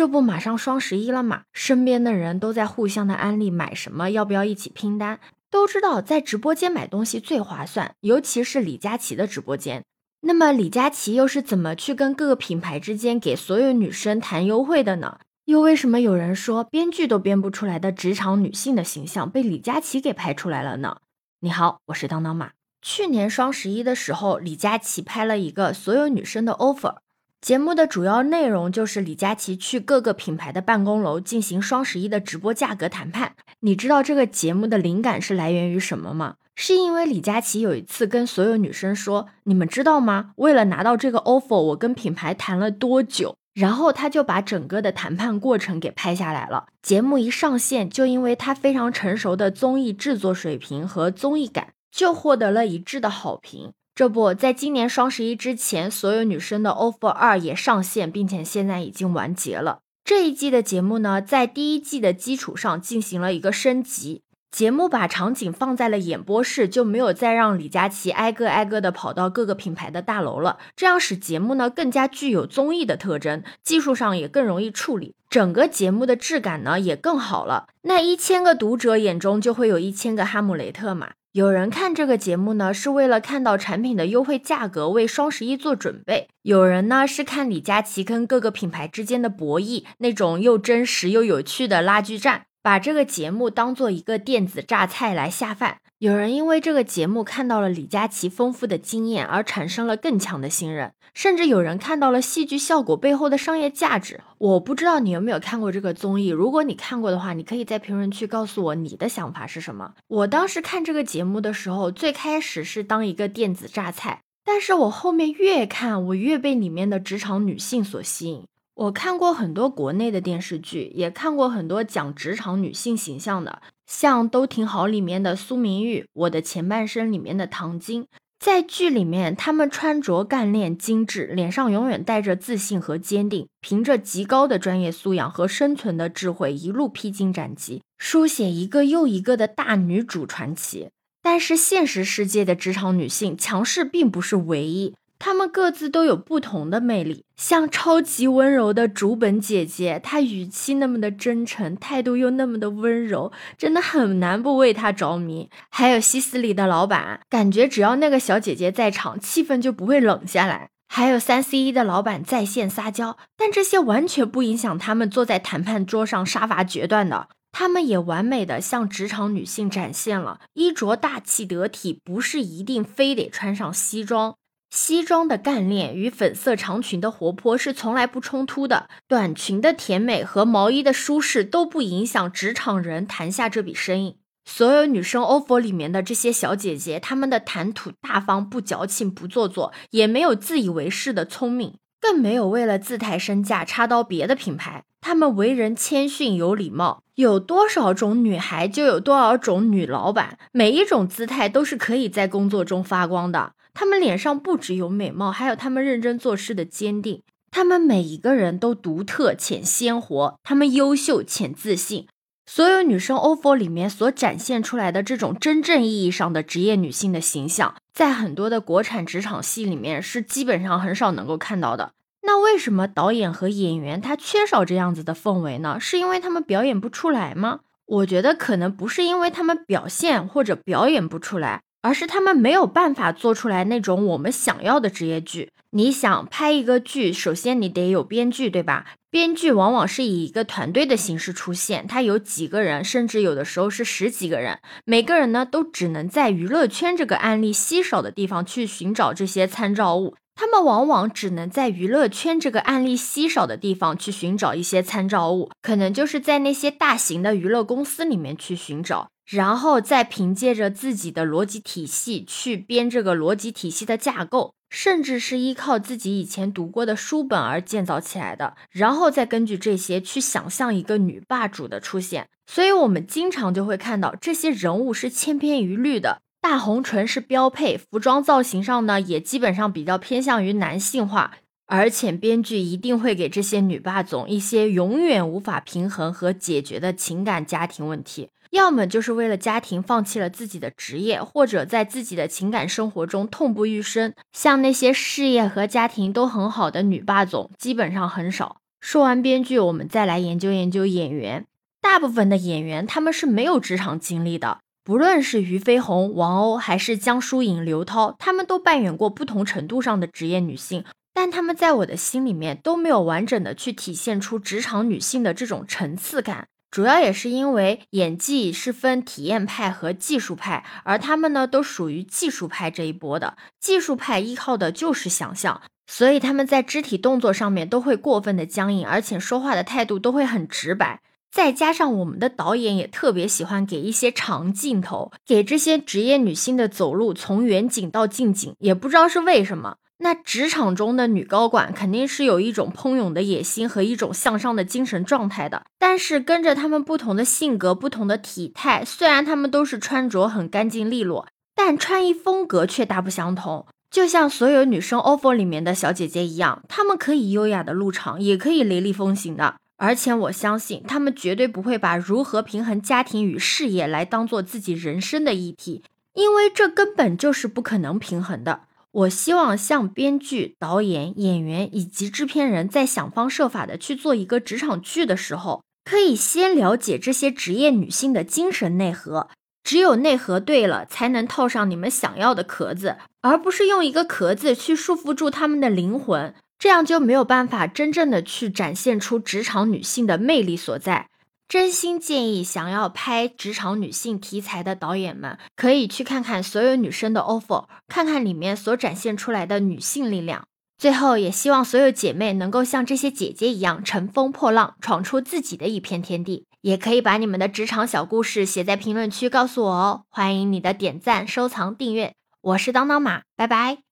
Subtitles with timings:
[0.00, 5.20] 这不马上双十一了嘛，身边的人都在互相的安利买什么，要不要一起拼单？
[5.50, 9.84] 都知道在直播间买东西最划算，尤其是李佳琦的直播间。
[10.22, 15.18] 那么李佳琦又是怎么去跟各个品牌之间给所有女生谈优惠的呢？
[15.44, 20.96] 又为什么有人说编剧都编不出来的职场女性的形象被李佳琦给拍出来了呢？
[21.40, 22.52] 你好，我是当当马。
[22.80, 26.96] 去年双十一的时候，李佳琦拍了一个所有女生的 offer。
[27.40, 33.34] 节目的主要内容就是李佳琦去各个品牌的办公楼进行双十一的直播价格谈判。
[33.60, 36.34] 你知道这个节目的灵感是来源于什么吗？
[36.54, 40.32] 是因为李佳琦有一次跟所有女生说：“你们知道吗？
[40.36, 46.66] 为了拿到这个 offer，我跟品牌谈了多久？”然后他就把整个的谈判过程给拍下来了。
[46.82, 53.72] 节目一上线，就因为他非常成熟的综艺制作水平和综艺感，就获得了一致的好评。
[54.00, 59.80] 这不，在今年双十一之前，所有女生的 offer 二也上线，并且现在已经完结了。
[60.06, 64.22] 这一季的节目呢，在第一季的基础上进行了一个升级。
[64.50, 70.56] 节目把场景放在了演播室，就没有再让李佳琦挨个挨个的跑到各个品牌的大楼了。
[70.74, 77.66] 这样使节目呢更加具有综艺的特征，技术上也更容易处理，整个节目的质感呢也更好了。
[77.82, 81.10] 那一千个读者眼中就会有一千个哈姆雷特嘛。
[81.32, 92.42] 有人看这个节目呢，是为了看到产品的优惠价格，为双十一做准备；有人呢是看李佳琦跟各个品牌之间的博弈，那种又真实又有趣的拉锯战。
[92.62, 95.78] 把这个节目当做一个电子榨菜来下饭。
[96.00, 104.22] 有人因为这个节目看到了李佳琦丰富的经验，而产生了更强的信任，甚至有人看到了戏剧效果背后的商业价值。
[104.38, 109.92] 我不知道你有没有看过这个综艺，如果你看过的话，你可以在评论区告诉我你的想法是什么。
[110.08, 118.44] 我当时看这个节目的时候，最开始是当一个电子榨菜，但是我后面越看，我越被里面的职场女性所吸引。
[118.74, 123.60] 我看过很多国内的电视剧，也看过很多讲职场女性形象的，
[123.90, 128.06] 像《都挺好》里面的苏明玉，《我的前半生》里面的唐晶。
[128.38, 140.90] 在剧里面，她们穿着干练精致，脸上永远带着自信和坚定，凭着极高的专业素养和生存的智慧，一路披荆斩棘，书写一个又一个的大女主传奇。
[141.20, 144.94] 但是现实世界的职场女性，强势并不是唯一。
[145.20, 155.50] 她们各自都有不同的魅力，像超级温柔的竹本姐姐，她语气那么的真诚，态度又那么的温柔，真的很难不为她着迷。
[155.68, 160.70] 还有西斯里的老板，感觉只要那个小姐姐在场，气氛就不会冷下来。
[160.88, 167.28] 还有三 C 一的老板在线撒娇，但这些完全不影响他们坐在谈判桌上杀伐决断的。
[167.52, 174.36] 他们也完美的向职场女性展现了衣着大气得体，不是一定非得穿上西装。
[174.70, 184.18] 西装的干练与粉色长裙的活泼是从来不冲突的，短裙的甜美和毛衣的舒适都不影响职场人谈下这笔生意。
[184.44, 194.84] 所有女生 offer 里面的这些小姐姐，她们的谈吐大方，不矫情，不做作，也没有自以为是的聪明，更没有为了自抬身价插刀别的品牌。
[195.10, 203.54] 她们为人谦逊有礼貌，有多少种女孩就有多少种女老板，每一种姿态都是可以在工作中发光的。
[203.74, 207.24] 他们脸上不只有美貌，还有他们认真做事的坚定。
[207.50, 212.06] 他们每一个人都独特且鲜活，他们优秀且自信。
[212.46, 221.94] 所有女生 offer 里面所展现出来的这种真正意义上的职业女性的形象，在很多的国产职场戏里面是基本上很少能够看到的。
[222.40, 225.78] 为什么导演和演员他缺少这样子的氛围呢？
[225.80, 227.60] 是因为他们表演不出来吗？
[227.86, 231.62] 我觉得可能不是因为他们表现或者表演不出来。
[231.82, 235.50] 而是他们没有办法做出来那种我们想要的职业剧。
[235.70, 238.84] 你想拍一个剧，首先你得有编剧，对吧？
[239.10, 250.14] 编剧往往是以一个团队的形式出现，他有几个人，甚至有的时候是十几个人，每个人呢都只能在娱乐圈这个案例稀少的地方去寻找这些参照物。
[250.40, 259.10] 他们往往只能在娱乐圈这个案例稀少的地方去寻找一些参照物，可能就是在那些大型的娱乐公司里面去寻找。
[259.26, 272.28] 然后再凭借着自己的逻辑体系去编这个逻辑体系的架构，甚至是依靠自己以前读过的书本而建造起来的，然后再根据这些去想象一个女霸主的出现。
[272.46, 281.32] 所以，我们经常就会看到这些人物是千篇一律的，大红唇是标配，服装造型上呢也基本上比较偏向于男性化，
[281.66, 288.30] 而且编剧一定会给这些女霸总一些永远无法平衡和解决的情感家庭问题。
[288.50, 294.12] 要么就是为了家庭放弃了自己的职业，或者在自己的情感生活中痛不欲生。
[294.32, 298.56] 像那些事业和家庭都很好的女霸总，基本上很少。
[298.80, 301.44] 说完编剧，我们再来研究研究演员。
[301.80, 304.58] 大部分的演员他们是没有职场经历的，
[304.90, 310.84] 不论是俞飞鸿、王鸥，还是江疏影、刘涛，他们都扮演过不同程度上的职业女性，
[311.14, 316.48] 但他们在我的心里面都没有完整的去体现出职场女性的这种层次感。
[316.72, 323.36] 主要也是因为演技是分体验派和技术派，而他们呢都属于技术派这一波的。
[323.60, 331.00] 技术派依靠的就是想象，所以他们在肢体动作上面都会过分的僵硬，而且说话的态度都会很直白。
[331.32, 339.76] 再加上我们的导演也特别喜欢给一些长镜头，给这些职业女性的走路从远景到近景，也不知道是为什么。
[340.02, 353.66] 那职场中的女高管肯定是有一种喷涌的野心和一种向上的精神状态的，但是跟着她们不同的性格、不同的体态，虽然她们都是穿着很干净利落，但穿衣风格却大不相同。
[353.90, 359.56] 就像所有女生 offer 里面的小姐姐一样，她们可以优雅的入场，也可以雷厉风行的。
[359.80, 365.82] 而且我相信，他们绝对不会把如何平衡家庭与事业来当做自己人生的议题，
[366.12, 368.64] 因为这根本就是不可能平衡的。
[368.92, 379.28] 我希望像编剧、导演、演员以及制片人在想方设法的去做一个职场剧的时候，可以先了解这些职业女性的精神内核。
[379.64, 391.08] 只有内核对了，才能套上你们想要的壳子，而不是用一个壳子去束缚住他们的灵魂，这样就没有办法真正的去展现出职场女性的魅力所在。
[391.48, 400.44] 真心建议想要拍职场女性题材的导演们，可以去看看所有女生的 offer，看看里面所展现出来的女性力量。
[400.76, 406.44] 最后，也希望所有姐妹能够像这些姐姐一样乘风破浪，闯出自己的一片天地。
[406.60, 412.12] 也可以把你们的职场小故事写在评论区告诉我哦，欢迎你的点赞、收藏、订阅。
[412.42, 413.82] 我是当当马，拜拜。